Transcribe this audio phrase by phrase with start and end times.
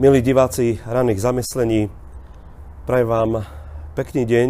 [0.00, 1.92] Milí diváci raných zamyslení,
[2.88, 3.44] prajem vám
[3.92, 4.48] pekný deň,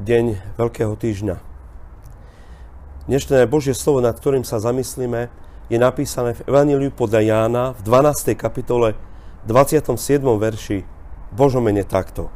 [0.00, 0.24] deň
[0.56, 1.36] Veľkého týždňa.
[3.04, 5.28] Dnešné Božie slovo, nad ktorým sa zamyslíme,
[5.68, 8.32] je napísané v Evaníliu podľa Jána v 12.
[8.32, 8.96] kapitole
[9.44, 10.00] 27.
[10.24, 10.88] verši
[11.36, 12.32] Božom mene takto.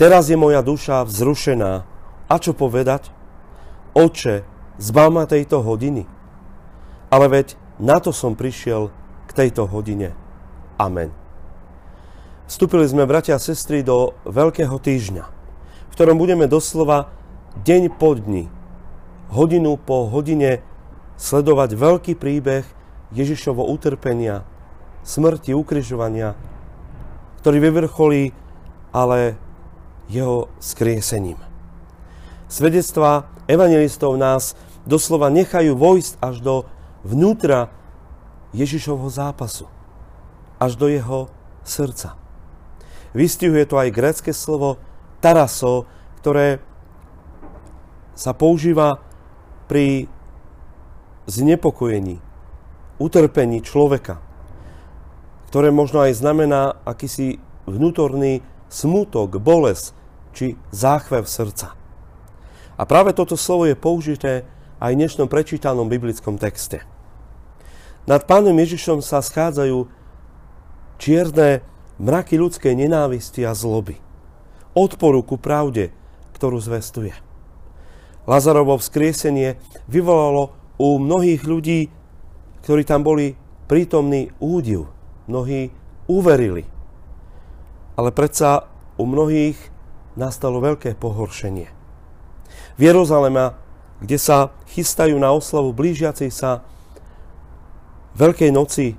[0.00, 1.84] Teraz je moja duša vzrušená.
[2.24, 3.12] A čo povedať?
[3.92, 4.48] Oče,
[4.80, 6.08] zbav ma tejto hodiny.
[7.12, 8.88] Ale veď na to som prišiel
[9.28, 10.23] k tejto hodine.
[10.74, 11.14] Amen.
[12.50, 15.24] Vstúpili sme, bratia a sestry, do Veľkého týždňa,
[15.88, 17.08] v ktorom budeme doslova
[17.62, 18.50] deň po dni,
[19.30, 20.60] hodinu po hodine
[21.14, 22.66] sledovať veľký príbeh
[23.14, 24.42] Ježišovo utrpenia,
[25.06, 26.34] smrti, ukrižovania,
[27.40, 28.34] ktorý vyvrcholí
[28.90, 29.38] ale
[30.10, 31.38] jeho skriesením.
[32.50, 36.54] Svedectva evangelistov nás doslova nechajú vojsť až do
[37.06, 37.70] vnútra
[38.52, 39.73] Ježišovho zápasu
[40.58, 41.30] až do jeho
[41.64, 42.18] srdca.
[43.14, 44.82] Vystihuje to aj grécke slovo
[45.22, 45.86] taraso,
[46.20, 46.58] ktoré
[48.14, 49.02] sa používa
[49.70, 50.06] pri
[51.26, 52.20] znepokojení,
[53.00, 54.20] utrpení človeka,
[55.50, 59.94] ktoré možno aj znamená akýsi vnútorný smutok, bolesť
[60.34, 61.78] či záchvev srdca.
[62.74, 64.42] A práve toto slovo je použité
[64.82, 66.82] aj v dnešnom prečítanom biblickom texte.
[68.04, 69.86] Nad pánom Ježišom sa schádzajú
[71.04, 71.60] čierne
[72.00, 74.00] mraky ľudskej nenávisti a zloby.
[74.72, 75.92] Odporu ku pravde,
[76.32, 77.12] ktorú zvestuje.
[78.24, 81.92] Lazarovo vzkriesenie vyvolalo u mnohých ľudí,
[82.64, 83.36] ktorí tam boli
[83.68, 84.88] prítomní údiv.
[85.28, 85.68] Mnohí
[86.08, 86.64] uverili.
[88.00, 88.64] Ale predsa
[88.96, 89.60] u mnohých
[90.16, 91.68] nastalo veľké pohoršenie.
[92.74, 93.60] V Jeruzalema,
[94.00, 96.64] kde sa chystajú na oslavu blížiacej sa
[98.14, 98.94] Veľkej noci,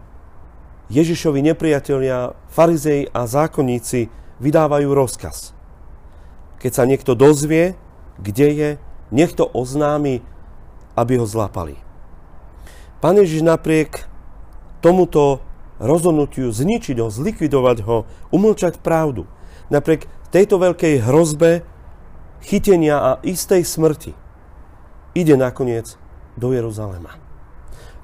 [0.86, 5.58] Ježišovi nepriatelia, farizei a zákonníci vydávajú rozkaz.
[6.62, 7.74] Keď sa niekto dozvie,
[8.22, 8.70] kde je,
[9.10, 10.22] nech to oznámi,
[10.94, 11.82] aby ho zlapali.
[13.02, 14.06] Pán Ježiš napriek
[14.80, 15.42] tomuto
[15.82, 19.26] rozhodnutiu zničiť ho, zlikvidovať ho, umlčať pravdu,
[19.74, 21.66] napriek tejto veľkej hrozbe
[22.46, 24.14] chytenia a istej smrti,
[25.18, 25.98] ide nakoniec
[26.38, 27.18] do Jeruzalema.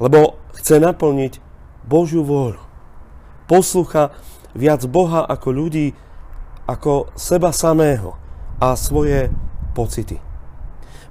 [0.02, 1.38] Lebo chce naplniť
[1.86, 2.71] Božiu vôľu
[3.52, 4.16] poslucha
[4.56, 5.92] viac Boha ako ľudí,
[6.72, 8.16] ako seba samého
[8.64, 9.28] a svoje
[9.76, 10.24] pocity.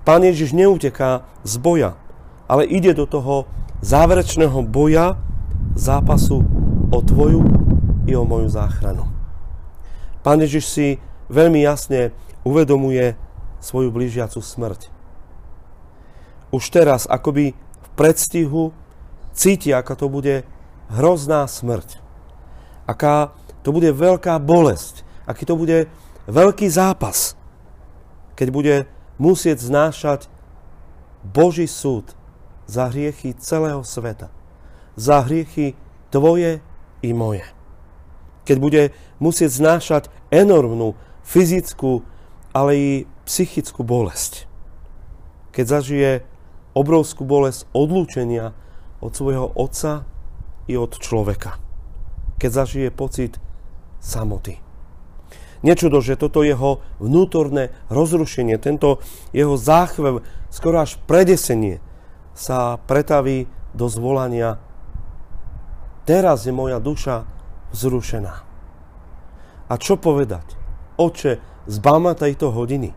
[0.09, 2.01] Pán Ježiš neuteká z boja,
[2.49, 3.45] ale ide do toho
[3.85, 5.21] záverečného boja,
[5.77, 6.41] zápasu
[6.89, 7.45] o tvoju
[8.09, 9.05] i o moju záchranu.
[10.25, 10.87] Pán Ježiš si
[11.29, 13.21] veľmi jasne uvedomuje
[13.61, 14.89] svoju blížiacu smrť.
[16.57, 18.73] Už teraz akoby v predstihu
[19.37, 20.37] cíti, ako to bude
[20.89, 22.10] hrozná smrť
[22.91, 23.31] aká
[23.63, 25.87] to bude veľká bolesť, aký to bude
[26.27, 27.39] veľký zápas,
[28.35, 28.77] keď bude
[29.23, 30.27] musieť znášať
[31.23, 32.19] Boží súd
[32.67, 34.35] za hriechy celého sveta,
[34.99, 35.79] za hriechy
[36.11, 36.59] tvoje
[37.07, 37.47] i moje.
[38.49, 38.83] Keď bude
[39.23, 40.03] musieť znášať
[40.35, 42.03] enormnú fyzickú,
[42.51, 42.91] ale i
[43.29, 44.51] psychickú bolesť.
[45.55, 46.11] Keď zažije
[46.75, 48.57] obrovskú bolesť odlúčenia
[48.99, 50.09] od svojho otca
[50.67, 51.70] i od človeka
[52.41, 53.37] keď zažije pocit
[54.01, 54.57] samoty.
[55.61, 59.05] Nečudo, že toto jeho vnútorné rozrušenie, tento
[59.37, 61.85] jeho záchvev, skoro až predesenie,
[62.33, 63.45] sa pretaví
[63.77, 64.57] do zvolania
[66.09, 67.29] Teraz je moja duša
[67.77, 68.35] vzrušená.
[69.69, 70.57] A čo povedať?
[70.97, 72.97] Oče, zbáma tejto hodiny.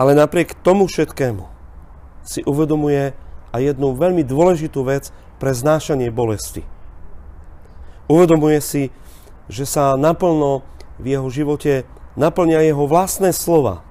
[0.00, 1.44] Ale napriek tomu všetkému
[2.24, 3.12] si uvedomuje
[3.50, 5.10] aj jednu veľmi dôležitú vec
[5.42, 6.64] pre znášanie bolesti–
[8.10, 8.82] Uvedomuje si,
[9.46, 10.66] že sa naplno
[10.98, 11.86] v jeho živote
[12.18, 13.86] naplňa jeho vlastné slova,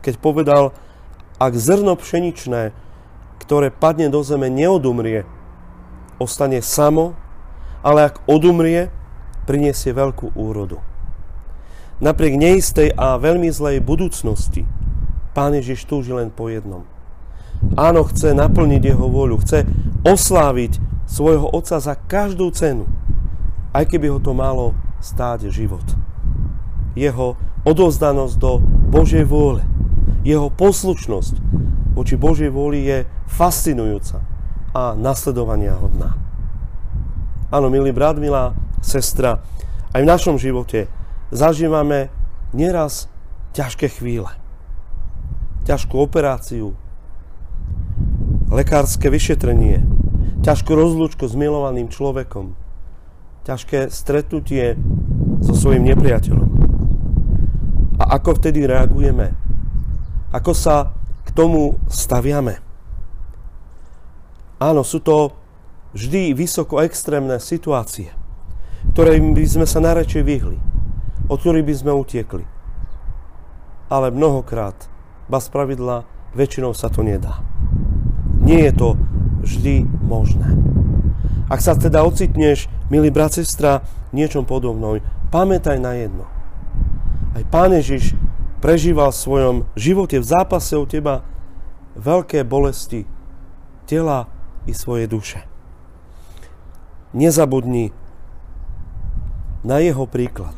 [0.00, 0.64] keď povedal,
[1.36, 2.72] ak zrno pšeničné,
[3.44, 5.28] ktoré padne do zeme, neodumrie,
[6.16, 7.12] ostane samo,
[7.84, 8.88] ale ak odumrie,
[9.44, 10.80] priniesie veľkú úrodu.
[12.00, 14.64] Napriek neistej a veľmi zlej budúcnosti,
[15.36, 16.88] Pán Ježiš túži len po jednom.
[17.76, 19.68] Áno, chce naplniť jeho voľu, chce
[20.00, 22.88] osláviť svojho Otca za každú cenu
[23.70, 25.84] aj keby ho to malo stáť život.
[26.98, 28.58] Jeho odozdanosť do
[28.90, 29.62] Božej vôle,
[30.26, 31.34] jeho poslušnosť
[31.94, 34.22] voči Božej vôli je fascinujúca
[34.74, 36.18] a nasledovania hodná.
[37.50, 39.42] Áno, milý brat, milá sestra,
[39.90, 40.86] aj v našom živote
[41.34, 42.10] zažívame
[42.54, 43.10] nieraz
[43.54, 44.30] ťažké chvíle.
[45.66, 46.78] Ťažkú operáciu,
[48.50, 49.82] lekárske vyšetrenie,
[50.46, 52.54] ťažkú rozlúčku s milovaným človekom,
[53.44, 54.76] ťažké stretnutie
[55.40, 56.48] so svojim nepriateľom.
[58.00, 59.32] A ako vtedy reagujeme?
[60.32, 62.60] Ako sa k tomu staviame?
[64.60, 65.32] Áno, sú to
[65.96, 68.12] vždy vysoko extrémne situácie,
[68.92, 70.58] ktoré by sme sa najradšej vyhli,
[71.26, 72.44] od ktorých by sme utiekli.
[73.90, 74.86] Ale mnohokrát,
[75.26, 76.06] ba spravidla,
[76.36, 77.42] väčšinou sa to nedá.
[78.40, 78.88] Nie je to
[79.42, 80.46] vždy možné.
[81.50, 83.82] Ak sa teda ocitneš, milý brat, sestra,
[84.14, 85.02] niečom podobnom,
[85.34, 86.30] pamätaj na jedno.
[87.34, 88.14] Aj Pán Ježiš
[88.62, 91.26] prežíval v svojom živote, v zápase o teba
[91.98, 93.02] veľké bolesti
[93.90, 94.30] tela
[94.70, 95.42] i svoje duše.
[97.10, 97.90] Nezabudni
[99.66, 100.54] na jeho príklad.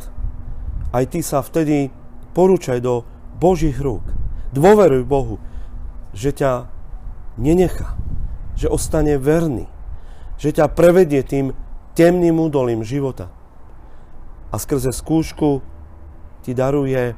[0.92, 1.88] Aj ty sa vtedy
[2.36, 3.08] porúčaj do
[3.40, 4.04] Božích rúk.
[4.52, 5.40] Dôveruj Bohu,
[6.12, 6.68] že ťa
[7.40, 7.96] nenechá,
[8.52, 9.71] že ostane verný,
[10.38, 11.56] že ťa prevedie tým
[11.92, 13.28] temným údolím života.
[14.52, 15.64] A skrze skúšku
[16.44, 17.16] ti daruje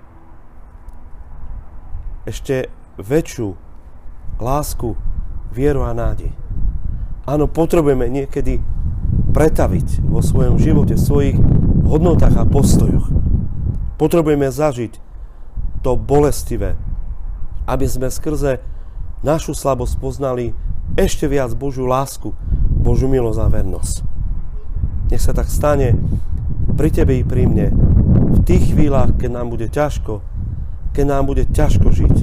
[2.25, 3.55] ešte väčšiu
[4.41, 4.97] lásku,
[5.55, 6.35] vieru a nádej.
[7.25, 8.61] Áno, potrebujeme niekedy
[9.33, 11.39] pretaviť vo svojom živote, svojich
[11.85, 13.09] hodnotách a postojoch.
[13.97, 14.99] Potrebujeme zažiť
[15.81, 16.77] to bolestivé,
[17.65, 18.61] aby sme skrze
[19.25, 20.53] našu slabosť poznali
[20.95, 22.37] ešte viac Božiu lásku,
[22.85, 23.97] Božiu milosť a vernosť.
[25.09, 25.97] Nech sa tak stane
[26.77, 27.73] pri Tebe i pri mne,
[28.35, 30.21] v tých chvíľach, keď nám bude ťažko,
[30.93, 32.17] keď nám bude ťažko žiť.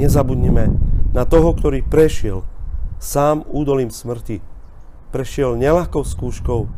[0.00, 0.72] Nezabudnime
[1.12, 2.40] na toho, ktorý prešiel
[2.96, 4.40] sám údolím smrti.
[5.12, 6.70] Prešiel nelahkou skúškou,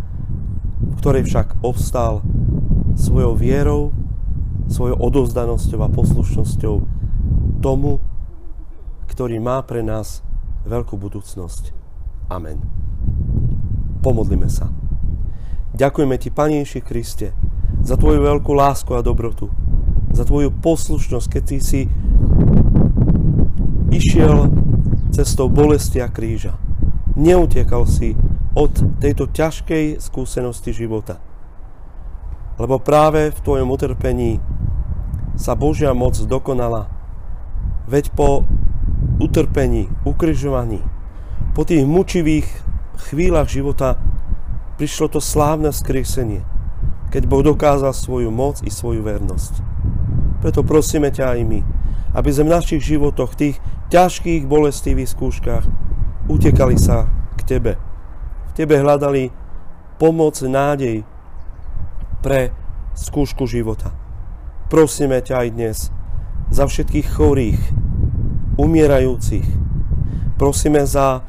[0.99, 2.25] ktorej však obstál
[2.99, 3.95] svojou vierou,
[4.67, 6.75] svojou odovzdanosťou a poslušnosťou
[7.63, 8.03] tomu,
[9.07, 10.25] ktorý má pre nás
[10.67, 11.71] veľkú budúcnosť.
[12.33, 12.84] Amen.
[14.05, 14.69] Pomodlime sa.
[15.73, 17.33] Ďakujeme Ti, Pane Ježiši Kriste,
[17.81, 19.49] za Tvoju veľkú lásku a dobrotu,
[20.13, 21.81] za Tvoju poslušnosť, keď Ty si
[23.89, 24.53] išiel
[25.09, 26.61] cestou bolesti a kríža.
[27.17, 28.13] Neutiekal si
[28.53, 31.17] od tejto ťažkej skúsenosti života.
[32.61, 34.37] Lebo práve v Tvojom utrpení
[35.35, 36.93] sa Božia moc dokonala.
[37.89, 38.45] Veď po
[39.17, 40.85] utrpení, ukrižovaní,
[41.57, 42.64] po tých mučivých
[42.99, 43.99] chvíľach života
[44.77, 46.43] prišlo to slávne skriesenie,
[47.15, 49.63] keď Boh dokázal svoju moc i svoju vernosť.
[50.43, 51.61] Preto prosíme ťa aj my,
[52.15, 53.57] aby sme v našich životoch, tých
[53.95, 55.65] ťažkých bolestivých skúškach,
[56.27, 57.07] utekali sa
[57.39, 57.73] k Tebe.
[58.51, 59.31] V Tebe hľadali
[59.99, 61.07] pomoc, nádej
[62.23, 62.51] pre
[62.95, 63.95] skúšku života.
[64.73, 65.77] Prosíme ťa aj dnes
[66.51, 67.61] za všetkých chorých,
[68.57, 69.47] umierajúcich.
[70.39, 71.23] Prosíme za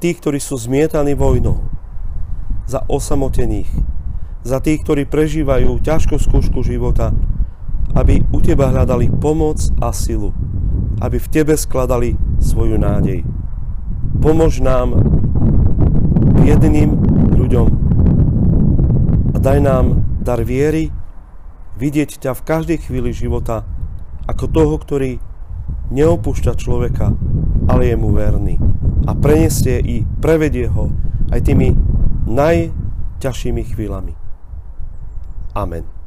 [0.00, 1.60] tých, ktorí sú zmietaní vojnou,
[2.64, 3.68] za osamotených,
[4.40, 7.12] za tých, ktorí prežívajú ťažkú skúšku života,
[7.92, 10.32] aby u Teba hľadali pomoc a silu,
[11.04, 13.26] aby v Tebe skladali svoju nádej.
[14.22, 14.96] Pomož nám,
[16.46, 16.96] jedným
[17.36, 17.68] ľuďom,
[19.34, 20.94] a daj nám dar viery,
[21.76, 23.66] vidieť ťa v každej chvíli života
[24.30, 25.10] ako toho, ktorý
[25.90, 27.10] neopúšťa človeka,
[27.66, 28.69] ale je mu verný.
[29.08, 30.92] A prenesie i prevedie ho
[31.30, 31.72] aj tými
[32.28, 34.12] najťažšími chvíľami.
[35.56, 35.99] Amen.